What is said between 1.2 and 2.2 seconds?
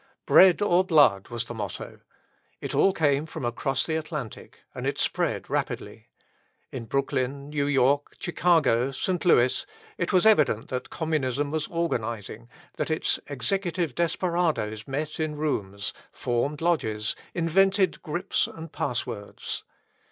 was the motto.